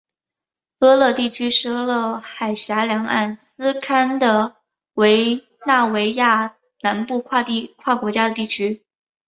[0.79, 4.55] 厄勒地区是厄勒海峡两岸斯堪的
[5.67, 7.43] 纳维亚南部跨
[7.99, 8.83] 国家的地区。